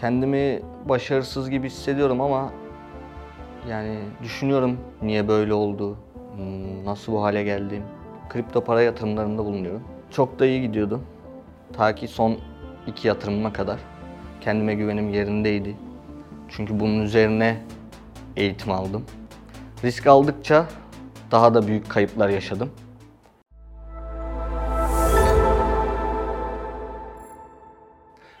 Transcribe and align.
Kendimi 0.00 0.62
başarısız 0.88 1.50
gibi 1.50 1.66
hissediyorum 1.66 2.20
ama 2.20 2.52
yani 3.68 3.98
düşünüyorum 4.22 4.78
niye 5.02 5.28
böyle 5.28 5.54
oldu, 5.54 5.96
hmm, 6.36 6.84
nasıl 6.84 7.12
bu 7.12 7.22
hale 7.22 7.42
geldim. 7.42 7.82
Kripto 8.28 8.64
para 8.64 8.82
yatırımlarında 8.82 9.44
bulunuyorum. 9.44 9.82
Çok 10.10 10.38
da 10.38 10.46
iyi 10.46 10.62
gidiyordu. 10.62 11.00
Ta 11.72 11.94
ki 11.94 12.08
son 12.08 12.36
iki 12.86 13.08
yatırımıma 13.08 13.52
kadar. 13.52 13.78
Kendime 14.40 14.74
güvenim 14.74 15.14
yerindeydi. 15.14 15.76
Çünkü 16.48 16.80
bunun 16.80 17.02
üzerine 17.02 17.56
eğitim 18.36 18.72
aldım. 18.72 19.04
Risk 19.84 20.06
aldıkça 20.06 20.66
daha 21.30 21.54
da 21.54 21.66
büyük 21.66 21.88
kayıplar 21.88 22.28
yaşadım. 22.28 22.70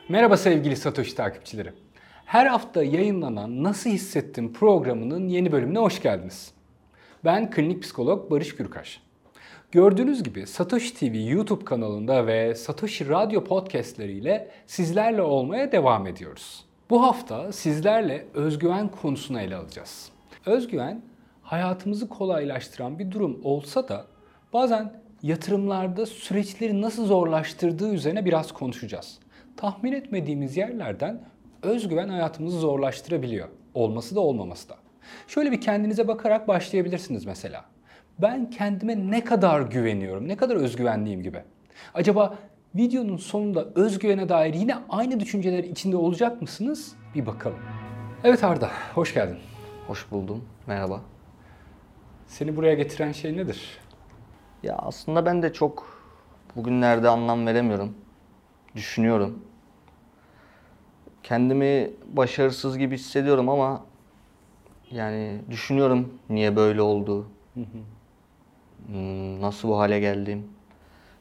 Merhaba 0.08 0.36
sevgili 0.36 0.76
Satoshi 0.76 1.14
takipçileri. 1.14 1.72
Her 2.24 2.46
hafta 2.46 2.82
yayınlanan 2.82 3.62
Nasıl 3.62 3.90
Hissettim 3.90 4.52
programının 4.52 5.28
yeni 5.28 5.52
bölümüne 5.52 5.78
hoş 5.78 6.02
geldiniz. 6.02 6.52
Ben 7.24 7.50
klinik 7.50 7.82
psikolog 7.82 8.30
Barış 8.30 8.56
Gürkaş. 8.56 9.02
Gördüğünüz 9.72 10.22
gibi 10.22 10.46
Satoshi 10.46 10.94
TV 10.94 11.30
YouTube 11.30 11.64
kanalında 11.64 12.26
ve 12.26 12.54
Satoshi 12.54 13.08
Radyo 13.08 13.44
podcastleriyle 13.44 14.50
sizlerle 14.66 15.22
olmaya 15.22 15.72
devam 15.72 16.06
ediyoruz. 16.06 16.64
Bu 16.90 17.02
hafta 17.02 17.52
sizlerle 17.52 18.26
özgüven 18.34 18.88
konusunu 18.88 19.40
ele 19.40 19.56
alacağız. 19.56 20.08
Özgüven 20.46 21.02
hayatımızı 21.42 22.08
kolaylaştıran 22.08 22.98
bir 22.98 23.10
durum 23.10 23.40
olsa 23.44 23.88
da 23.88 24.06
bazen 24.52 24.92
yatırımlarda 25.22 26.06
süreçleri 26.06 26.80
nasıl 26.80 27.06
zorlaştırdığı 27.06 27.94
üzerine 27.94 28.24
biraz 28.24 28.52
konuşacağız. 28.52 29.18
Tahmin 29.58 29.92
etmediğimiz 29.92 30.56
yerlerden 30.56 31.20
özgüven 31.62 32.08
hayatımızı 32.08 32.58
zorlaştırabiliyor. 32.58 33.48
Olması 33.74 34.14
da 34.16 34.20
olmaması 34.20 34.68
da. 34.68 34.76
Şöyle 35.26 35.52
bir 35.52 35.60
kendinize 35.60 36.08
bakarak 36.08 36.48
başlayabilirsiniz 36.48 37.26
mesela. 37.26 37.64
Ben 38.18 38.50
kendime 38.50 39.10
ne 39.10 39.24
kadar 39.24 39.60
güveniyorum, 39.60 40.28
ne 40.28 40.36
kadar 40.36 40.56
özgüvenliyim 40.56 41.22
gibi. 41.22 41.42
Acaba 41.94 42.38
videonun 42.74 43.16
sonunda 43.16 43.64
özgüvene 43.74 44.28
dair 44.28 44.54
yine 44.54 44.76
aynı 44.88 45.20
düşünceler 45.20 45.64
içinde 45.64 45.96
olacak 45.96 46.42
mısınız? 46.42 46.96
Bir 47.14 47.26
bakalım. 47.26 47.58
Evet 48.24 48.44
Arda, 48.44 48.70
hoş 48.94 49.14
geldin. 49.14 49.38
Hoş 49.86 50.10
buldum. 50.10 50.44
Merhaba. 50.66 51.00
Seni 52.26 52.56
buraya 52.56 52.74
getiren 52.74 53.12
şey 53.12 53.36
nedir? 53.36 53.78
Ya 54.62 54.76
aslında 54.76 55.26
ben 55.26 55.42
de 55.42 55.52
çok 55.52 56.02
bugünlerde 56.56 57.08
anlam 57.08 57.46
veremiyorum. 57.46 57.94
Düşünüyorum. 58.74 59.47
Kendimi 61.28 61.90
başarısız 62.12 62.78
gibi 62.78 62.94
hissediyorum 62.94 63.48
ama 63.48 63.84
yani 64.90 65.40
düşünüyorum 65.50 66.14
niye 66.30 66.56
böyle 66.56 66.82
oldu. 66.82 67.26
Hmm, 68.86 69.40
Nasıl 69.40 69.68
bu 69.68 69.78
hale 69.78 70.00
geldim. 70.00 70.44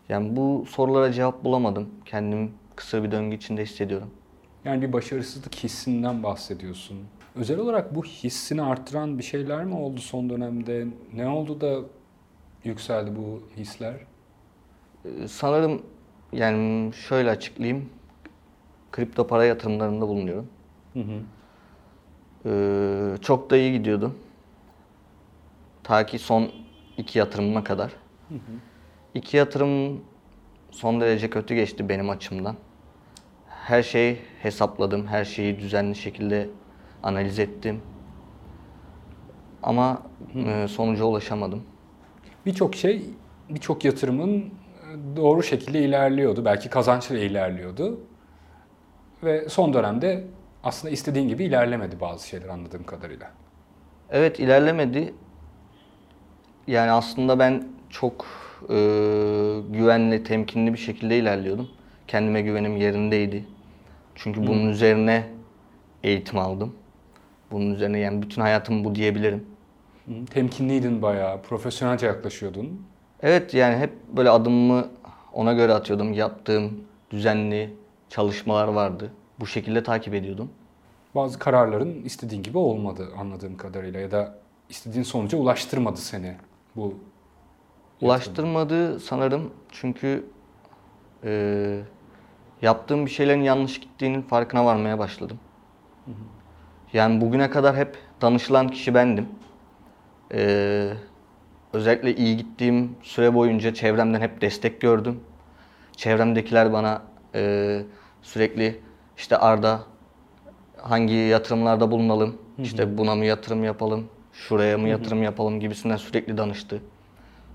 Yani 0.09 0.35
bu 0.35 0.65
sorulara 0.69 1.11
cevap 1.13 1.43
bulamadım. 1.43 1.89
Kendim 2.05 2.51
kısır 2.75 3.03
bir 3.03 3.11
döngü 3.11 3.35
içinde 3.35 3.63
hissediyorum. 3.63 4.09
Yani 4.65 4.81
bir 4.81 4.93
başarısızlık 4.93 5.55
hissinden 5.55 6.23
bahsediyorsun. 6.23 6.97
Özel 7.35 7.59
olarak 7.59 7.95
bu 7.95 8.03
hissini 8.03 8.61
arttıran 8.61 9.17
bir 9.17 9.23
şeyler 9.23 9.65
mi 9.65 9.75
oldu 9.75 9.99
son 9.99 10.29
dönemde? 10.29 10.87
Ne 11.13 11.27
oldu 11.27 11.61
da 11.61 11.79
yükseldi 12.63 13.11
bu 13.15 13.43
hisler? 13.57 13.95
Ee, 15.05 15.27
Sanırım 15.27 15.81
yani 16.33 16.93
şöyle 16.93 17.29
açıklayayım. 17.29 17.89
Kripto 18.97 19.27
para 19.27 19.45
yatırımlarında 19.45 20.07
bulunuyorum. 20.07 20.47
Hı 20.93 20.99
hı. 20.99 21.21
Ee, 22.45 23.17
çok 23.21 23.49
da 23.49 23.57
iyi 23.57 23.71
gidiyordum. 23.71 24.17
Ta 25.83 26.05
ki 26.05 26.19
son 26.19 26.51
iki 26.97 27.19
yatırımıma 27.19 27.63
kadar. 27.63 27.91
İki 29.13 29.37
yatırım 29.37 30.01
son 30.71 31.01
derece 31.01 31.29
kötü 31.29 31.55
geçti 31.55 31.89
benim 31.89 32.09
açımdan. 32.09 32.55
Her 33.47 33.83
şeyi 33.83 34.17
hesapladım, 34.41 35.07
her 35.07 35.25
şeyi 35.25 35.59
düzenli 35.59 35.95
şekilde 35.95 36.49
analiz 37.03 37.39
ettim. 37.39 37.81
Ama 39.63 40.01
e, 40.35 40.67
sonuca 40.67 41.03
ulaşamadım. 41.03 41.63
Birçok 42.45 42.75
şey, 42.75 43.05
birçok 43.49 43.85
yatırımın 43.85 44.45
doğru 45.15 45.43
şekilde 45.43 45.79
ilerliyordu. 45.79 46.45
Belki 46.45 46.69
kazançlı 46.69 47.17
ilerliyordu. 47.17 47.99
Ve 49.23 49.49
son 49.49 49.73
dönemde 49.73 50.23
aslında 50.63 50.93
istediğin 50.93 51.27
gibi 51.27 51.43
ilerlemedi 51.43 51.99
bazı 51.99 52.27
şeyler 52.27 52.47
anladığım 52.47 52.83
kadarıyla. 52.83 53.31
Evet 54.09 54.39
ilerlemedi. 54.39 55.13
Yani 56.67 56.91
aslında 56.91 57.39
ben 57.39 57.67
çok 57.89 58.25
e, 58.69 58.75
güvenli, 59.69 60.23
temkinli 60.23 60.73
bir 60.73 60.77
şekilde 60.77 61.17
ilerliyordum. 61.17 61.69
Kendime 62.07 62.41
güvenim 62.41 62.77
yerindeydi. 62.77 63.45
Çünkü 64.15 64.47
bunun 64.47 64.69
üzerine 64.69 65.23
eğitim 66.03 66.39
aldım. 66.39 66.75
Bunun 67.51 67.73
üzerine 67.75 67.99
yani 67.99 68.21
bütün 68.21 68.41
hayatım 68.41 68.83
bu 68.83 68.95
diyebilirim. 68.95 69.45
Hı, 70.05 70.25
Temkinliydin 70.25 71.01
bayağı, 71.01 71.41
profesyonelce 71.41 72.05
yaklaşıyordun. 72.05 72.81
Evet 73.21 73.53
yani 73.53 73.77
hep 73.77 73.91
böyle 74.17 74.29
adımımı 74.29 74.87
ona 75.33 75.53
göre 75.53 75.73
atıyordum. 75.73 76.13
Yaptığım 76.13 76.83
düzenli 77.11 77.73
çalışmalar 78.09 78.67
vardı. 78.67 79.11
Bu 79.39 79.47
şekilde 79.47 79.83
takip 79.83 80.13
ediyordum. 80.13 80.49
Bazı 81.15 81.39
kararların 81.39 82.03
istediğin 82.03 82.43
gibi 82.43 82.57
olmadı 82.57 83.07
anladığım 83.17 83.57
kadarıyla 83.57 83.99
ya 83.99 84.11
da 84.11 84.39
istediğin 84.69 85.03
sonuca 85.03 85.37
ulaştırmadı 85.37 85.97
seni 85.97 86.35
bu 86.75 86.93
Ulaştırmadı 88.01 88.99
sanırım 88.99 89.53
çünkü 89.71 90.25
e, 91.23 91.81
yaptığım 92.61 93.05
bir 93.05 93.11
şeylerin 93.11 93.41
yanlış 93.41 93.79
gittiğinin 93.79 94.21
farkına 94.21 94.65
varmaya 94.65 94.99
başladım. 94.99 95.39
Yani 96.93 97.21
bugüne 97.21 97.49
kadar 97.49 97.75
hep 97.75 97.97
danışılan 98.21 98.67
kişi 98.67 98.93
bendim. 98.93 99.29
E, 100.33 100.93
özellikle 101.73 102.15
iyi 102.15 102.37
gittiğim 102.37 102.95
süre 103.03 103.33
boyunca 103.33 103.73
çevremden 103.73 104.21
hep 104.21 104.41
destek 104.41 104.81
gördüm. 104.81 105.19
Çevremdekiler 105.95 106.73
bana 106.73 107.01
e, 107.35 107.81
sürekli 108.21 108.79
işte 109.17 109.37
Arda 109.37 109.79
hangi 110.77 111.13
yatırımlarda 111.13 111.91
bulunalım, 111.91 112.37
işte 112.57 112.97
buna 112.97 113.15
mı 113.15 113.25
yatırım 113.25 113.63
yapalım, 113.63 114.07
şuraya 114.33 114.77
mı 114.77 114.89
yatırım 114.89 115.23
yapalım 115.23 115.59
gibisinden 115.59 115.97
sürekli 115.97 116.37
danıştı. 116.37 116.81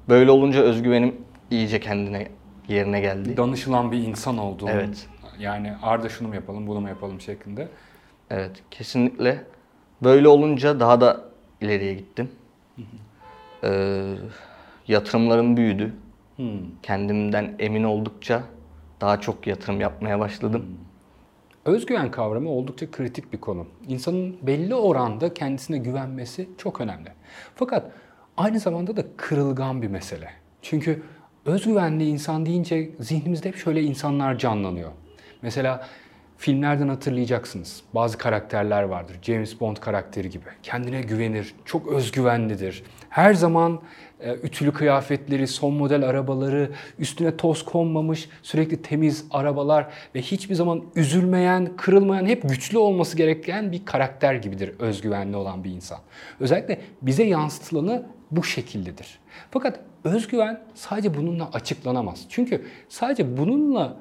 Böyle 0.09 0.31
olunca 0.31 0.61
özgüvenim 0.61 1.17
iyice 1.51 1.81
kendine 1.81 2.29
yerine 2.69 3.01
geldi. 3.01 3.37
danışılan 3.37 3.93
bir 3.93 3.99
insan 3.99 4.39
olduğun. 4.39 4.67
Evet. 4.67 5.09
Yani 5.39 5.73
Arda 5.83 6.09
şunu 6.09 6.29
mu 6.29 6.35
yapalım, 6.35 6.67
bunu 6.67 6.81
mu 6.81 6.89
yapalım 6.89 7.21
şeklinde. 7.21 7.69
Evet, 8.31 8.63
kesinlikle. 8.71 9.45
Böyle 10.03 10.29
olunca 10.29 10.81
daha 10.81 11.01
da 11.01 11.21
ileriye 11.61 11.95
gittim. 11.95 12.31
Ee, 13.65 14.15
yatırımlarım 14.89 15.57
büyüdü. 15.57 15.93
Hmm. 16.37 16.59
Kendimden 16.83 17.55
emin 17.59 17.85
oldukça 17.85 18.43
daha 19.03 19.21
çok 19.21 19.47
yatırım 19.47 19.81
yapmaya 19.81 20.21
başladım. 20.21 20.79
Özgüven 21.65 22.11
kavramı 22.11 22.51
oldukça 22.51 22.91
kritik 22.91 23.33
bir 23.33 23.41
konu. 23.41 23.67
İnsanın 23.89 24.37
belli 24.43 24.75
oranda 24.75 25.35
kendisine 25.35 25.79
güvenmesi 25.79 26.49
çok 26.59 26.81
önemli. 26.81 27.09
Fakat 27.55 27.93
aynı 28.37 28.59
zamanda 28.59 28.97
da 28.97 29.05
kırılgan 29.17 29.83
bir 29.83 29.89
mesele. 29.89 30.31
Çünkü 30.63 31.03
özgüvenli 31.47 32.09
insan 32.09 32.47
deyince 32.47 32.91
zihnimizde 33.01 33.49
hep 33.49 33.57
şöyle 33.57 33.83
insanlar 33.83 34.39
canlanıyor. 34.39 34.91
Mesela 35.43 35.87
filmlerden 36.43 36.89
hatırlayacaksınız. 36.89 37.83
Bazı 37.95 38.19
karakterler 38.19 38.83
vardır. 38.83 39.17
James 39.23 39.61
Bond 39.61 39.77
karakteri 39.77 40.31
gibi. 40.31 40.45
Kendine 40.63 41.01
güvenir, 41.01 41.55
çok 41.65 41.89
özgüvenlidir. 41.89 42.83
Her 43.09 43.35
zaman 43.35 43.81
e, 44.21 44.35
ütülü 44.35 44.73
kıyafetleri, 44.73 45.47
son 45.47 45.75
model 45.75 46.09
arabaları, 46.09 46.71
üstüne 46.99 47.37
toz 47.37 47.65
konmamış, 47.65 48.29
sürekli 48.43 48.83
temiz 48.83 49.25
arabalar 49.31 49.87
ve 50.15 50.23
hiçbir 50.23 50.55
zaman 50.55 50.85
üzülmeyen, 50.97 51.77
kırılmayan, 51.77 52.27
hep 52.27 52.49
güçlü 52.49 52.79
olması 52.79 53.17
gereken 53.17 53.73
bir 53.73 53.85
karakter 53.85 54.35
gibidir 54.35 54.73
özgüvenli 54.79 55.37
olan 55.37 55.65
bir 55.65 55.71
insan. 55.71 55.99
Özellikle 56.41 56.81
bize 57.03 57.25
yansıtılanı 57.25 58.07
bu 58.31 58.45
şekildedir. 58.45 59.19
Fakat 59.51 59.81
özgüven 60.05 60.61
sadece 60.75 61.15
bununla 61.15 61.51
açıklanamaz. 61.53 62.25
Çünkü 62.29 62.65
sadece 62.89 63.37
bununla 63.37 63.97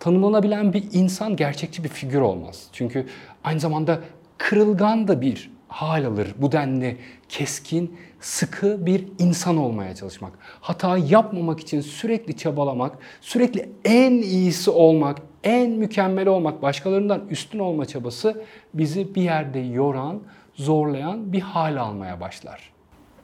tanımlanabilen 0.00 0.72
bir 0.72 0.84
insan 0.92 1.36
gerçekçi 1.36 1.84
bir 1.84 1.88
figür 1.88 2.20
olmaz. 2.20 2.66
Çünkü 2.72 3.06
aynı 3.44 3.60
zamanda 3.60 4.00
kırılgan 4.38 5.08
da 5.08 5.20
bir 5.20 5.50
hal 5.68 6.04
alır. 6.04 6.34
Bu 6.36 6.52
denli 6.52 6.96
keskin, 7.28 7.98
sıkı 8.20 8.86
bir 8.86 9.04
insan 9.18 9.56
olmaya 9.56 9.94
çalışmak. 9.94 10.32
Hata 10.60 10.98
yapmamak 10.98 11.60
için 11.60 11.80
sürekli 11.80 12.36
çabalamak, 12.36 12.98
sürekli 13.20 13.70
en 13.84 14.12
iyisi 14.12 14.70
olmak, 14.70 15.18
en 15.44 15.70
mükemmel 15.70 16.28
olmak, 16.28 16.62
başkalarından 16.62 17.22
üstün 17.30 17.58
olma 17.58 17.84
çabası 17.84 18.42
bizi 18.74 19.14
bir 19.14 19.22
yerde 19.22 19.58
yoran, 19.58 20.20
zorlayan 20.54 21.32
bir 21.32 21.40
hal 21.40 21.76
almaya 21.76 22.20
başlar. 22.20 22.72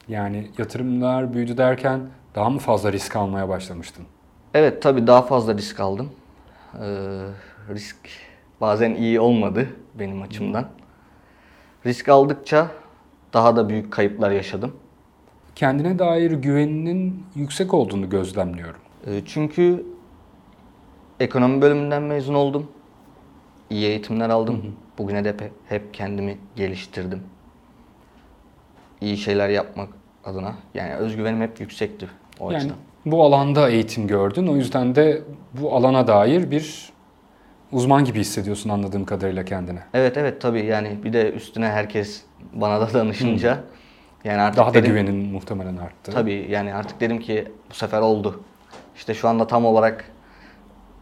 Yani 0.08 0.50
yatırımlar 0.58 1.34
büyüdü 1.34 1.56
derken 1.56 2.00
daha 2.34 2.50
mı 2.50 2.58
fazla 2.58 2.92
risk 2.92 3.16
almaya 3.16 3.48
başlamıştın? 3.48 4.04
Evet 4.54 4.82
tabii 4.82 5.06
daha 5.06 5.22
fazla 5.22 5.54
risk 5.54 5.80
aldım. 5.80 6.10
Ee, 6.80 7.26
risk 7.74 7.96
bazen 8.60 8.94
iyi 8.94 9.20
olmadı 9.20 9.68
benim 9.94 10.22
açımdan. 10.22 10.68
Risk 11.86 12.08
aldıkça 12.08 12.70
daha 13.32 13.56
da 13.56 13.68
büyük 13.68 13.92
kayıplar 13.92 14.30
yaşadım. 14.30 14.76
Kendine 15.54 15.98
dair 15.98 16.30
güveninin 16.30 17.26
yüksek 17.34 17.74
olduğunu 17.74 18.10
gözlemliyorum. 18.10 18.80
Ee, 19.06 19.22
çünkü 19.26 19.86
ekonomi 21.20 21.62
bölümünden 21.62 22.02
mezun 22.02 22.34
oldum. 22.34 22.68
İyi 23.70 23.86
eğitimler 23.86 24.30
aldım. 24.30 24.76
Bugüne 24.98 25.24
de 25.24 25.28
hep, 25.28 25.52
hep 25.68 25.94
kendimi 25.94 26.38
geliştirdim. 26.56 27.22
İyi 29.00 29.16
şeyler 29.16 29.48
yapmak 29.48 29.88
adına. 30.24 30.54
Yani 30.74 30.94
özgüvenim 30.94 31.40
hep 31.40 31.60
yüksekti 31.60 32.08
o 32.40 32.50
yani 32.50 32.56
açıdan. 32.56 32.76
bu 33.06 33.24
alanda 33.24 33.68
eğitim 33.68 34.06
gördün. 34.06 34.46
O 34.46 34.56
yüzden 34.56 34.94
de 34.94 35.22
bu 35.60 35.74
alana 35.74 36.06
dair 36.06 36.50
bir 36.50 36.92
uzman 37.72 38.04
gibi 38.04 38.20
hissediyorsun 38.20 38.70
anladığım 38.70 39.04
kadarıyla 39.04 39.44
kendine. 39.44 39.80
Evet 39.94 40.16
evet 40.16 40.40
tabii 40.40 40.66
yani 40.66 40.98
bir 41.04 41.12
de 41.12 41.32
üstüne 41.32 41.66
herkes 41.68 42.22
bana 42.52 42.80
da 42.80 42.92
danışınca 42.94 43.58
yani 44.24 44.40
artık 44.40 44.58
Daha 44.58 44.70
da 44.70 44.74
dedim, 44.74 44.90
güvenin 44.90 45.14
muhtemelen 45.14 45.76
arttı. 45.76 46.12
Tabii 46.12 46.46
yani 46.50 46.74
artık 46.74 47.00
dedim 47.00 47.20
ki 47.20 47.48
bu 47.70 47.74
sefer 47.74 48.00
oldu. 48.00 48.40
İşte 48.96 49.14
şu 49.14 49.28
anda 49.28 49.46
tam 49.46 49.64
olarak 49.64 50.10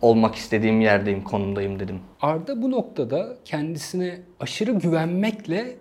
olmak 0.03 0.35
istediğim 0.35 0.81
yerdeyim, 0.81 1.25
konumdayım 1.25 1.81
dedim. 1.81 2.01
Arda 2.21 2.63
bu 2.63 2.71
noktada 2.71 3.37
kendisine 3.45 4.21
aşırı 4.41 4.73
güvenmekle 4.73 5.77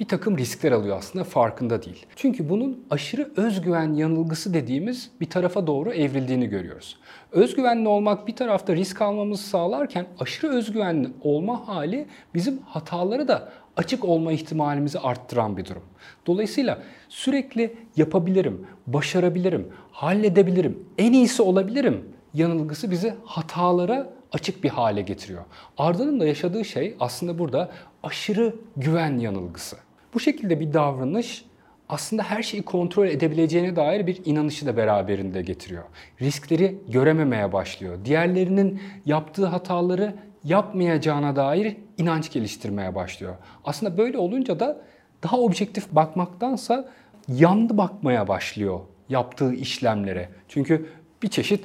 bir 0.00 0.08
takım 0.08 0.38
riskler 0.38 0.72
alıyor 0.72 0.96
aslında 0.98 1.24
farkında 1.24 1.82
değil. 1.82 2.06
Çünkü 2.16 2.48
bunun 2.48 2.84
aşırı 2.90 3.30
özgüven 3.36 3.94
yanılgısı 3.94 4.54
dediğimiz 4.54 5.10
bir 5.20 5.30
tarafa 5.30 5.66
doğru 5.66 5.92
evrildiğini 5.92 6.46
görüyoruz. 6.46 6.98
Özgüvenli 7.32 7.88
olmak 7.88 8.28
bir 8.28 8.36
tarafta 8.36 8.76
risk 8.76 9.02
almamızı 9.02 9.42
sağlarken 9.42 10.06
aşırı 10.20 10.52
özgüvenli 10.52 11.08
olma 11.22 11.68
hali 11.68 12.06
bizim 12.34 12.58
hataları 12.58 13.28
da 13.28 13.52
açık 13.76 14.04
olma 14.04 14.32
ihtimalimizi 14.32 14.98
arttıran 14.98 15.56
bir 15.56 15.64
durum. 15.64 15.84
Dolayısıyla 16.26 16.78
sürekli 17.08 17.76
yapabilirim, 17.96 18.66
başarabilirim, 18.86 19.72
halledebilirim, 19.92 20.84
en 20.98 21.12
iyisi 21.12 21.42
olabilirim 21.42 22.04
yanılgısı 22.34 22.90
bizi 22.90 23.14
hatalara 23.24 24.10
açık 24.32 24.64
bir 24.64 24.68
hale 24.68 25.02
getiriyor. 25.02 25.44
Arda'nın 25.78 26.20
da 26.20 26.26
yaşadığı 26.26 26.64
şey 26.64 26.96
aslında 27.00 27.38
burada 27.38 27.70
aşırı 28.02 28.56
güven 28.76 29.18
yanılgısı. 29.18 29.76
Bu 30.14 30.20
şekilde 30.20 30.60
bir 30.60 30.72
davranış 30.72 31.44
aslında 31.88 32.22
her 32.22 32.42
şeyi 32.42 32.62
kontrol 32.62 33.06
edebileceğine 33.06 33.76
dair 33.76 34.06
bir 34.06 34.20
inanışı 34.24 34.66
da 34.66 34.76
beraberinde 34.76 35.42
getiriyor. 35.42 35.84
Riskleri 36.20 36.78
görememeye 36.88 37.52
başlıyor. 37.52 37.98
Diğerlerinin 38.04 38.80
yaptığı 39.06 39.46
hataları 39.46 40.14
yapmayacağına 40.44 41.36
dair 41.36 41.76
inanç 41.98 42.32
geliştirmeye 42.32 42.94
başlıyor. 42.94 43.34
Aslında 43.64 43.98
böyle 43.98 44.18
olunca 44.18 44.60
da 44.60 44.80
daha 45.22 45.38
objektif 45.38 45.92
bakmaktansa 45.92 46.88
yandı 47.28 47.78
bakmaya 47.78 48.28
başlıyor 48.28 48.80
yaptığı 49.08 49.54
işlemlere. 49.54 50.28
Çünkü 50.48 50.86
bir 51.22 51.28
çeşit 51.28 51.64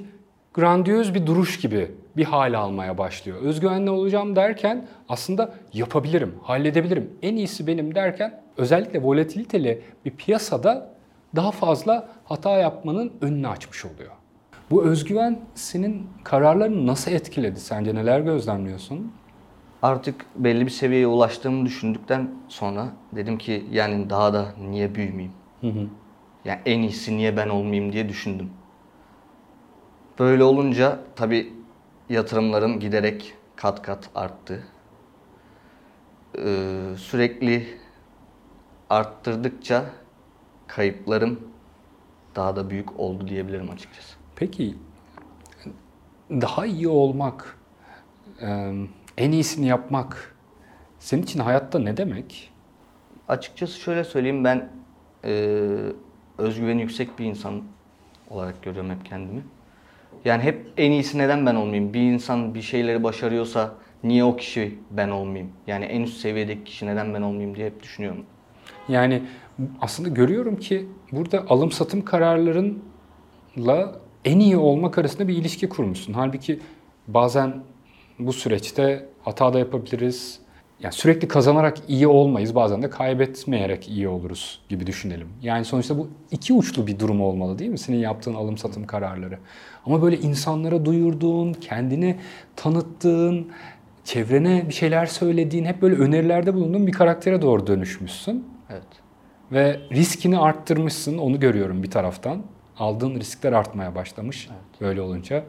grandiyöz 0.54 1.14
bir 1.14 1.26
duruş 1.26 1.60
gibi 1.60 1.92
bir 2.18 2.24
hal 2.24 2.54
almaya 2.54 2.98
başlıyor. 2.98 3.38
Özgüvenli 3.42 3.90
olacağım 3.90 4.36
derken 4.36 4.88
aslında 5.10 5.54
yapabilirim, 5.74 6.36
halledebilirim, 6.44 7.10
en 7.22 7.36
iyisi 7.36 7.68
benim 7.68 7.96
derken 7.96 8.42
özellikle 8.58 9.04
volatiliteli 9.04 9.82
bir 10.06 10.12
piyasada 10.12 10.94
daha 11.36 11.52
fazla 11.52 12.10
hata 12.26 12.58
yapmanın 12.58 13.14
önünü 13.22 13.48
açmış 13.48 13.86
oluyor. 13.86 14.12
Bu 14.72 14.84
özgüven 14.84 15.40
senin 15.56 16.08
kararlarını 16.24 16.88
nasıl 16.88 17.12
etkiledi? 17.12 17.60
Sence 17.60 17.96
neler 17.96 18.20
gözlemliyorsun? 18.20 19.12
Artık 19.82 20.26
belli 20.36 20.66
bir 20.66 20.72
seviyeye 20.72 21.08
ulaştığımı 21.08 21.66
düşündükten 21.66 22.32
sonra 22.48 22.88
dedim 23.16 23.38
ki 23.38 23.66
yani 23.72 24.10
daha 24.10 24.34
da 24.34 24.46
niye 24.70 24.96
büyümeyeyim? 24.96 25.34
Yani 26.46 26.60
en 26.66 26.80
iyisi 26.80 27.18
niye 27.18 27.38
ben 27.38 27.50
olmayayım 27.50 27.94
diye 27.94 28.10
düşündüm. 28.10 28.50
Böyle 30.20 30.44
olunca 30.44 31.00
tabi 31.16 31.54
yatırımlarım 32.10 32.80
giderek 32.80 33.34
kat 33.56 33.82
kat 33.82 34.10
arttı. 34.16 34.64
Ee, 36.38 36.82
sürekli 36.98 37.68
arttırdıkça 38.90 39.86
kayıplarım 40.68 41.40
daha 42.36 42.56
da 42.56 42.70
büyük 42.70 43.00
oldu 43.00 43.28
diyebilirim 43.28 43.70
açıkçası. 43.70 44.16
Peki 44.36 44.76
daha 46.30 46.66
iyi 46.66 46.88
olmak, 46.88 47.58
e, 48.42 48.74
en 49.18 49.32
iyisini 49.32 49.68
yapmak 49.68 50.36
senin 51.00 51.24
için 51.24 51.40
hayatta 51.40 51.80
ne 51.80 51.98
demek? 51.98 52.52
Açıkçası 53.28 53.80
şöyle 53.80 54.04
söyleyeyim 54.04 54.44
ben 54.44 54.70
e, 55.24 55.32
özgüveni 56.38 56.82
yüksek 56.82 57.20
bir 57.20 57.26
insan 57.26 57.64
olarak 58.30 58.64
görüyorum 58.64 58.92
hep 58.92 59.06
kendimi. 59.06 59.44
Yani 60.26 60.44
hep 60.44 60.66
en 60.78 60.92
iyisi 60.92 61.18
neden 61.18 61.46
ben 61.46 61.56
olmayayım? 61.56 61.94
Bir 61.94 62.02
insan 62.02 62.56
bir 62.56 62.62
şeyleri 62.62 63.04
başarıyorsa 63.04 63.74
niye 64.04 64.24
o 64.24 64.36
kişi 64.36 64.80
ben 64.92 65.10
olmayayım? 65.10 65.52
Yani 65.68 65.86
en 65.86 66.02
üst 66.02 66.18
seviyedeki 66.18 66.64
kişi 66.64 66.86
neden 66.86 67.14
ben 67.14 67.22
olmayayım 67.22 67.56
diye 67.56 67.68
hep 67.68 67.84
düşünüyorum. 67.84 68.26
Yani 68.90 69.24
aslında 69.82 70.10
görüyorum 70.10 70.56
ki 70.56 70.86
burada 71.12 71.46
alım 71.50 71.72
satım 71.72 72.06
kararlarınla 72.06 73.96
en 74.26 74.40
iyi 74.40 74.58
olmak 74.58 74.98
arasında 74.98 75.28
bir 75.28 75.36
ilişki 75.38 75.70
kurmuşsun. 75.70 76.14
Halbuki 76.14 76.60
bazen 77.08 77.54
bu 78.20 78.34
süreçte 78.34 79.10
hata 79.22 79.54
da 79.54 79.60
yapabiliriz. 79.60 80.40
Yani 80.84 80.94
sürekli 80.94 81.28
kazanarak 81.28 81.78
iyi 81.88 82.08
olmayız. 82.08 82.56
Bazen 82.56 82.82
de 82.82 82.90
kaybetmeyerek 82.90 83.90
iyi 83.90 84.08
oluruz 84.08 84.62
gibi 84.70 84.88
düşünelim. 84.88 85.28
Yani 85.42 85.66
sonuçta 85.66 85.98
bu 85.98 86.10
iki 86.32 86.54
uçlu 86.54 86.88
bir 86.88 87.00
durum 87.00 87.22
olmalı 87.22 87.60
değil 87.60 87.72
mi? 87.72 87.78
Senin 87.78 87.98
yaptığın 87.98 88.34
alım 88.34 88.58
satım 88.58 88.86
kararları. 88.86 89.38
Ama 89.86 90.02
böyle 90.02 90.18
insanlara 90.18 90.86
duyurduğun, 90.86 91.54
kendini 91.54 92.16
tanıttığın, 92.56 93.52
çevrene 94.04 94.64
bir 94.70 94.74
şeyler 94.74 95.06
söylediğin, 95.06 95.66
hep 95.66 95.82
böyle 95.82 95.96
önerilerde 95.96 96.54
bulunduğun 96.54 96.88
bir 96.88 96.92
karaktere 96.92 97.42
doğru 97.42 97.68
dönüşmüşsün. 97.68 98.46
Evet. 98.70 98.84
Ve 99.52 99.80
riskini 99.92 100.40
arttırmışsın, 100.40 101.18
onu 101.18 101.40
görüyorum 101.40 101.84
bir 101.84 101.92
taraftan. 101.92 102.42
Aldığın 102.78 103.16
riskler 103.16 103.54
artmaya 103.54 103.96
başlamış 103.96 104.50
böyle 104.82 105.02
olunca. 105.02 105.44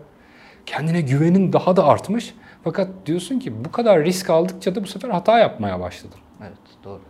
Kendine 0.67 1.01
güvenin 1.01 1.53
daha 1.53 1.77
da 1.77 1.85
artmış. 1.85 2.35
Fakat 2.65 2.89
diyorsun 3.07 3.39
ki 3.39 3.65
bu 3.65 3.73
kadar 3.73 4.05
risk 4.05 4.31
aldıkça 4.31 4.75
da 4.75 4.83
bu 4.83 4.87
sefer 4.87 5.09
hata 5.09 5.39
yapmaya 5.39 5.81
başladın. 5.81 6.19
Evet 6.41 6.59
doğru. 6.85 7.01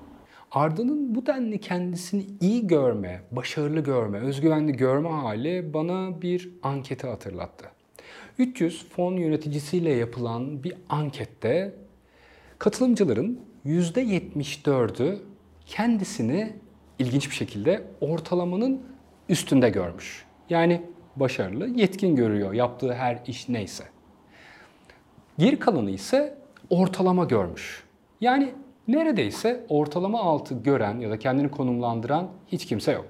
Arda'nın 0.51 1.15
bu 1.15 1.27
denli 1.27 1.61
kendisini 1.61 2.27
iyi 2.41 2.67
görme, 2.67 3.21
başarılı 3.31 3.81
görme, 3.81 4.19
özgüvenli 4.19 4.73
görme 4.73 5.09
hali 5.09 5.75
bana 5.75 6.23
bir 6.23 6.51
anketi 6.63 7.07
hatırlattı. 7.07 7.67
300 8.39 8.89
fon 8.89 9.17
yöneticisiyle 9.17 9.91
yapılan 9.91 10.63
bir 10.65 10.75
ankette 10.89 11.75
katılımcıların 12.59 13.41
%74'ü 13.67 15.19
kendisini 15.67 16.53
ilginç 16.99 17.31
bir 17.31 17.35
şekilde 17.35 17.85
ortalamanın 18.01 18.83
üstünde 19.29 19.71
görmüş. 19.71 20.25
Yani 20.51 20.83
başarılı, 21.17 21.69
yetkin 21.69 22.17
görüyor 22.17 22.53
yaptığı 22.53 22.95
her 22.95 23.19
iş 23.27 23.49
neyse. 23.49 23.94
Geri 25.39 25.59
kalanı 25.59 25.91
ise 25.91 26.39
ortalama 26.71 27.25
görmüş. 27.25 27.85
Yani 28.21 28.55
neredeyse 28.89 29.67
ortalama 29.69 30.21
altı 30.21 30.55
gören 30.55 31.01
ya 31.01 31.11
da 31.11 31.19
kendini 31.19 31.51
konumlandıran 31.51 32.29
hiç 32.47 32.67
kimse 32.67 32.93
yok. 32.93 33.07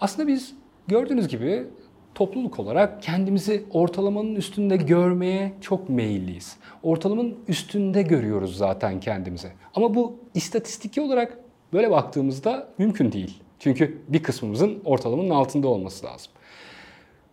Aslında 0.00 0.28
biz 0.28 0.54
gördüğünüz 0.88 1.28
gibi 1.28 1.66
topluluk 2.14 2.58
olarak 2.58 3.02
kendimizi 3.02 3.64
ortalamanın 3.70 4.34
üstünde 4.34 4.76
görmeye 4.76 5.52
çok 5.60 5.88
meyilliyiz. 5.88 6.56
Ortalamanın 6.82 7.38
üstünde 7.48 8.02
görüyoruz 8.02 8.56
zaten 8.56 9.00
kendimizi. 9.00 9.48
Ama 9.74 9.94
bu 9.94 10.16
istatistiki 10.34 11.00
olarak 11.00 11.38
böyle 11.72 11.90
baktığımızda 11.90 12.68
mümkün 12.78 13.12
değil. 13.12 13.42
Çünkü 13.58 13.98
bir 14.08 14.22
kısmımızın 14.22 14.80
ortalamanın 14.84 15.30
altında 15.30 15.68
olması 15.68 16.06
lazım. 16.06 16.32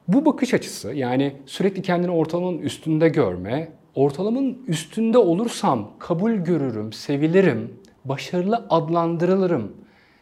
Bu 0.07 0.25
bakış 0.25 0.53
açısı 0.53 0.93
yani 0.93 1.35
sürekli 1.45 1.81
kendini 1.81 2.11
ortalamanın 2.11 2.57
üstünde 2.57 3.09
görme, 3.09 3.78
ortalamanın 3.95 4.57
üstünde 4.67 5.17
olursam 5.17 5.91
kabul 5.99 6.31
görürüm, 6.31 6.93
sevilirim, 6.93 7.79
başarılı 8.05 8.65
adlandırılırım 8.69 9.71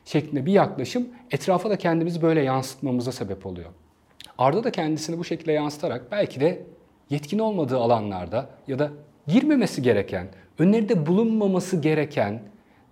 şeklinde 0.06 0.46
bir 0.46 0.52
yaklaşım 0.52 1.08
etrafa 1.32 1.70
da 1.70 1.78
kendimizi 1.78 2.22
böyle 2.22 2.42
yansıtmamıza 2.42 3.12
sebep 3.12 3.46
oluyor. 3.46 3.70
Arda 4.38 4.64
da 4.64 4.72
kendisini 4.72 5.18
bu 5.18 5.24
şekilde 5.24 5.52
yansıtarak 5.52 6.12
belki 6.12 6.40
de 6.40 6.64
yetkin 7.10 7.40
olmadığı 7.40 7.78
alanlarda 7.78 8.50
ya 8.68 8.80
da 8.80 8.92
girmemesi 9.28 9.82
gereken, 9.82 10.28
önlerinde 10.60 11.06
bulunmaması 11.06 11.78
gereken 11.78 12.42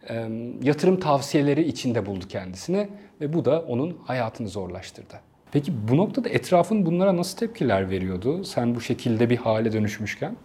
e, 0.10 0.30
yatırım 0.64 1.00
tavsiyeleri 1.00 1.64
içinde 1.64 2.06
buldu 2.06 2.26
kendisini 2.30 2.88
ve 3.22 3.34
bu 3.34 3.46
da 3.46 3.62
onun 3.62 3.98
hayatını 4.06 4.48
zorlaştırdı. 4.48 5.14
Peki 5.52 5.74
bu 5.88 5.98
noktada 5.98 6.30
etrafın 6.30 6.86
bunlara 6.86 7.18
nasıl 7.18 7.38
tepkiler 7.38 7.90
veriyordu? 7.90 8.44
Sen 8.44 8.76
bu 8.76 8.82
şekilde 8.82 9.30
bir 9.30 9.38
hale 9.38 9.72
dönüşmüşken? 9.72 10.36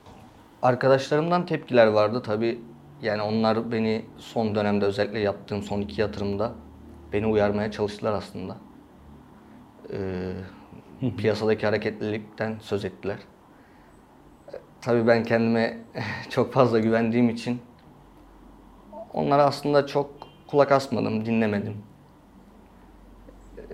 Arkadaşlarımdan 0.62 1.46
tepkiler 1.46 1.86
vardı 1.86 2.22
tabi. 2.22 2.60
Yani 3.02 3.22
onlar 3.22 3.72
beni 3.72 4.04
son 4.18 4.54
dönemde 4.54 4.84
özellikle 4.84 5.18
yaptığım 5.18 5.62
son 5.62 5.80
iki 5.80 6.00
yatırımda 6.00 6.52
beni 7.12 7.26
uyarmaya 7.26 7.70
çalıştılar 7.70 8.12
aslında. 8.12 8.56
Ee, 9.92 10.32
piyasadaki 11.16 11.66
hareketlilikten 11.66 12.56
söz 12.60 12.84
ettiler. 12.84 13.18
Tabii 14.80 15.06
ben 15.06 15.24
kendime 15.24 15.78
çok 16.30 16.52
fazla 16.52 16.78
güvendiğim 16.78 17.28
için 17.28 17.60
onlara 19.12 19.44
aslında 19.44 19.86
çok 19.86 20.10
kulak 20.46 20.72
asmadım, 20.72 21.26
dinlemedim. 21.26 21.76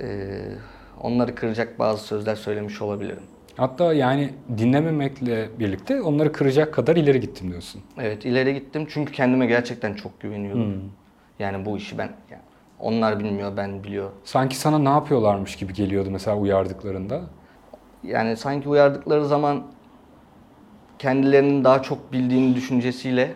Ee, 0.01 0.53
onları 1.01 1.35
kıracak 1.35 1.79
bazı 1.79 2.05
sözler 2.05 2.35
söylemiş 2.35 2.83
olabilirim. 2.83 3.36
Hatta 3.57 3.95
yani 3.95 4.31
dinlememekle 4.59 5.49
birlikte 5.59 6.03
onları 6.03 6.33
kıracak 6.33 6.75
kadar 6.75 6.97
ileri 6.97 7.21
gittim 7.21 7.51
diyorsun. 7.51 7.83
Evet 7.99 8.25
ileri 8.25 8.55
gittim 8.55 8.87
çünkü 8.91 9.13
kendime 9.13 9.47
gerçekten 9.47 9.95
çok 9.95 10.21
güveniyordum. 10.21 10.93
Yani 11.39 11.65
bu 11.65 11.77
işi 11.77 11.99
ben 11.99 12.11
yani 12.31 12.43
onlar 12.81 13.21
bilmiyor 13.21 13.57
ben 13.57 13.85
biliyor. 13.85 14.11
Sanki 14.25 14.57
sana 14.57 14.79
ne 14.79 14.89
yapıyorlarmış 14.89 15.57
gibi 15.57 15.73
geliyordu 15.73 16.09
mesela 16.11 16.37
uyardıklarında. 16.37 17.21
Yani 18.03 18.37
sanki 18.37 18.69
uyardıkları 18.69 19.27
zaman 19.27 19.63
kendilerinin 20.99 21.65
daha 21.65 21.83
çok 21.83 22.13
bildiğini 22.13 22.57
düşüncesiyle 22.57 23.35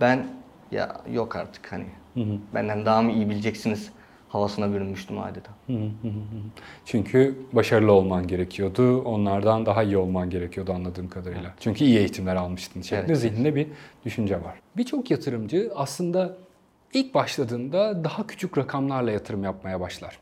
ben 0.00 0.26
ya 0.70 1.00
yok 1.12 1.36
artık 1.36 1.72
hani 1.72 1.86
benden 2.54 2.86
daha 2.86 3.02
mı 3.02 3.12
iyi 3.12 3.30
bileceksiniz 3.30 3.90
havasına 4.30 4.72
bürünmüştüm 4.72 5.18
adeta. 5.18 5.50
Çünkü 6.84 7.38
başarılı 7.52 7.92
olman 7.92 8.26
gerekiyordu. 8.26 9.02
Onlardan 9.02 9.66
daha 9.66 9.82
iyi 9.82 9.96
olman 9.96 10.30
gerekiyordu 10.30 10.72
anladığım 10.72 11.08
kadarıyla. 11.08 11.54
Çünkü 11.60 11.84
iyi 11.84 11.98
eğitimler 11.98 12.36
almıştın 12.36 12.82
şeklinde 12.82 13.06
Evet. 13.12 13.18
zihninde 13.20 13.54
bir 13.54 13.66
düşünce 14.04 14.34
var. 14.44 14.54
Birçok 14.76 15.10
yatırımcı 15.10 15.72
aslında 15.76 16.36
ilk 16.94 17.14
başladığında 17.14 18.04
daha 18.04 18.26
küçük 18.26 18.58
rakamlarla 18.58 19.10
yatırım 19.10 19.44
yapmaya 19.44 19.80
başlar. 19.80 20.18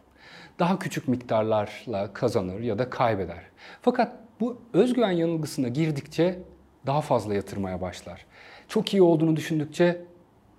Daha 0.58 0.78
küçük 0.78 1.08
miktarlarla 1.08 2.12
kazanır 2.12 2.60
ya 2.60 2.78
da 2.78 2.90
kaybeder. 2.90 3.42
Fakat 3.82 4.12
bu 4.40 4.58
özgüven 4.72 5.10
yanılgısına 5.10 5.68
girdikçe 5.68 6.38
daha 6.86 7.00
fazla 7.00 7.34
yatırmaya 7.34 7.80
başlar. 7.80 8.26
Çok 8.68 8.92
iyi 8.94 9.02
olduğunu 9.02 9.36
düşündükçe 9.36 10.00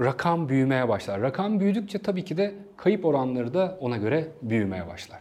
rakam 0.01 0.49
büyümeye 0.49 0.89
başlar. 0.89 1.21
Rakam 1.21 1.59
büyüdükçe 1.59 1.99
tabii 1.99 2.25
ki 2.25 2.37
de 2.37 2.55
kayıp 2.77 3.05
oranları 3.05 3.53
da 3.53 3.77
ona 3.79 3.97
göre 3.97 4.27
büyümeye 4.41 4.87
başlar. 4.87 5.19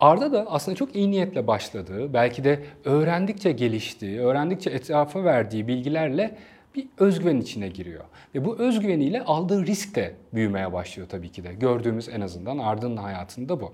Arda 0.00 0.32
da 0.32 0.46
aslında 0.48 0.76
çok 0.76 0.96
iyi 0.96 1.10
niyetle 1.10 1.46
başladığı, 1.46 2.14
belki 2.14 2.44
de 2.44 2.62
öğrendikçe 2.84 3.52
geliştiği, 3.52 4.20
öğrendikçe 4.20 4.70
etrafa 4.70 5.24
verdiği 5.24 5.68
bilgilerle 5.68 6.36
bir 6.74 6.88
özgüven 6.98 7.36
içine 7.36 7.68
giriyor. 7.68 8.04
Ve 8.34 8.44
bu 8.44 8.58
özgüveniyle 8.58 9.24
aldığı 9.24 9.66
risk 9.66 9.94
de 9.94 10.14
büyümeye 10.34 10.72
başlıyor 10.72 11.08
tabii 11.08 11.28
ki 11.28 11.44
de. 11.44 11.52
Gördüğümüz 11.54 12.08
en 12.08 12.20
azından 12.20 12.58
Arda'nın 12.58 12.96
hayatında 12.96 13.60
bu. 13.60 13.72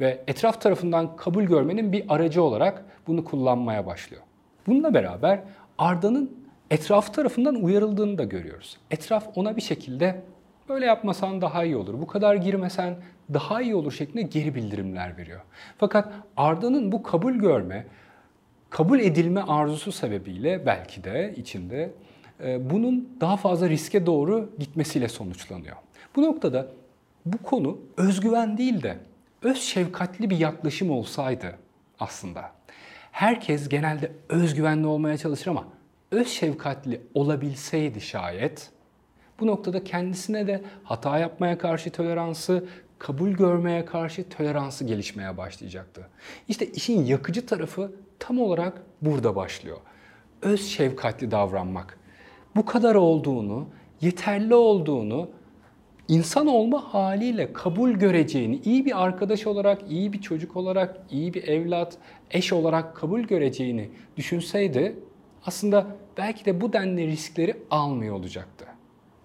Ve 0.00 0.24
etraf 0.26 0.60
tarafından 0.60 1.16
kabul 1.16 1.44
görmenin 1.44 1.92
bir 1.92 2.04
aracı 2.08 2.42
olarak 2.42 2.84
bunu 3.06 3.24
kullanmaya 3.24 3.86
başlıyor. 3.86 4.22
Bununla 4.66 4.94
beraber 4.94 5.40
Arda'nın 5.78 6.45
etraf 6.70 7.14
tarafından 7.14 7.54
uyarıldığını 7.54 8.18
da 8.18 8.24
görüyoruz. 8.24 8.76
Etraf 8.90 9.28
ona 9.34 9.56
bir 9.56 9.62
şekilde 9.62 10.22
böyle 10.68 10.86
yapmasan 10.86 11.40
daha 11.40 11.64
iyi 11.64 11.76
olur, 11.76 12.00
bu 12.00 12.06
kadar 12.06 12.34
girmesen 12.34 12.96
daha 13.34 13.62
iyi 13.62 13.74
olur 13.74 13.92
şeklinde 13.92 14.22
geri 14.22 14.54
bildirimler 14.54 15.16
veriyor. 15.16 15.40
Fakat 15.78 16.12
Arda'nın 16.36 16.92
bu 16.92 17.02
kabul 17.02 17.32
görme, 17.32 17.86
kabul 18.70 19.00
edilme 19.00 19.40
arzusu 19.40 19.92
sebebiyle 19.92 20.66
belki 20.66 21.04
de 21.04 21.34
içinde 21.36 21.92
e, 22.44 22.70
bunun 22.70 23.08
daha 23.20 23.36
fazla 23.36 23.68
riske 23.68 24.06
doğru 24.06 24.50
gitmesiyle 24.58 25.08
sonuçlanıyor. 25.08 25.76
Bu 26.16 26.22
noktada 26.22 26.68
bu 27.26 27.38
konu 27.38 27.78
özgüven 27.96 28.58
değil 28.58 28.82
de 28.82 28.96
öz 29.42 29.62
şefkatli 29.62 30.30
bir 30.30 30.38
yaklaşım 30.38 30.90
olsaydı 30.90 31.58
aslında. 32.00 32.50
Herkes 33.12 33.68
genelde 33.68 34.12
özgüvenli 34.28 34.86
olmaya 34.86 35.18
çalışır 35.18 35.50
ama 35.50 35.64
öz 36.10 36.28
şefkatli 36.28 37.00
olabilseydi 37.14 38.00
şayet 38.00 38.70
bu 39.40 39.46
noktada 39.46 39.84
kendisine 39.84 40.46
de 40.46 40.62
hata 40.84 41.18
yapmaya 41.18 41.58
karşı 41.58 41.90
toleransı, 41.90 42.64
kabul 42.98 43.30
görmeye 43.30 43.84
karşı 43.84 44.28
toleransı 44.28 44.84
gelişmeye 44.84 45.36
başlayacaktı. 45.36 46.08
İşte 46.48 46.66
işin 46.66 47.04
yakıcı 47.04 47.46
tarafı 47.46 47.92
tam 48.18 48.38
olarak 48.38 48.82
burada 49.02 49.36
başlıyor. 49.36 49.76
Öz 50.42 50.66
şefkatli 50.66 51.30
davranmak. 51.30 51.98
Bu 52.56 52.64
kadar 52.64 52.94
olduğunu, 52.94 53.68
yeterli 54.00 54.54
olduğunu, 54.54 55.30
insan 56.08 56.46
olma 56.46 56.94
haliyle 56.94 57.52
kabul 57.52 57.90
göreceğini, 57.90 58.60
iyi 58.64 58.84
bir 58.84 59.04
arkadaş 59.04 59.46
olarak, 59.46 59.82
iyi 59.90 60.12
bir 60.12 60.20
çocuk 60.20 60.56
olarak, 60.56 61.00
iyi 61.10 61.34
bir 61.34 61.48
evlat, 61.48 61.98
eş 62.30 62.52
olarak 62.52 62.96
kabul 62.96 63.20
göreceğini 63.20 63.90
düşünseydi 64.16 64.96
aslında 65.46 65.86
belki 66.16 66.44
de 66.44 66.60
bu 66.60 66.72
denli 66.72 67.06
riskleri 67.06 67.56
almıyor 67.70 68.14
olacaktı. 68.14 68.66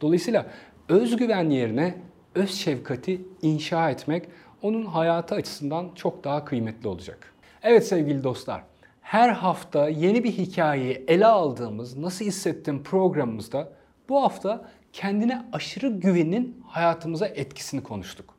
Dolayısıyla 0.01 0.45
özgüven 0.89 1.49
yerine 1.49 1.95
öz 2.35 2.51
şefkati 2.53 3.21
inşa 3.41 3.89
etmek 3.89 4.27
onun 4.61 4.85
hayatı 4.85 5.35
açısından 5.35 5.89
çok 5.95 6.23
daha 6.23 6.45
kıymetli 6.45 6.87
olacak. 6.87 7.33
Evet 7.63 7.87
sevgili 7.87 8.23
dostlar, 8.23 8.63
her 9.01 9.29
hafta 9.29 9.89
yeni 9.89 10.23
bir 10.23 10.31
hikayeyi 10.31 11.05
ele 11.07 11.25
aldığımız 11.25 11.97
Nasıl 11.97 12.25
Hissettim 12.25 12.83
programımızda 12.83 13.73
bu 14.09 14.23
hafta 14.23 14.69
kendine 14.93 15.45
aşırı 15.53 15.87
güvenin 15.87 16.63
hayatımıza 16.67 17.27
etkisini 17.27 17.83
konuştuk. 17.83 18.35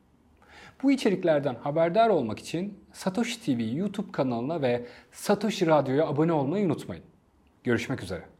Bu 0.83 0.91
içeriklerden 0.91 1.55
haberdar 1.55 2.09
olmak 2.09 2.39
için 2.39 2.79
Satoshi 2.93 3.41
TV 3.45 3.75
YouTube 3.77 4.11
kanalına 4.11 4.61
ve 4.61 4.85
Satoshi 5.11 5.67
Radyo'ya 5.67 6.07
abone 6.07 6.33
olmayı 6.33 6.65
unutmayın. 6.65 7.03
Görüşmek 7.63 8.03
üzere. 8.03 8.32